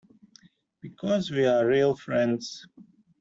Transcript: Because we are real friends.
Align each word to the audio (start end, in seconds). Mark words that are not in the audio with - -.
Because 0.81 1.29
we 1.29 1.45
are 1.45 1.63
real 1.67 1.95
friends. 1.95 2.65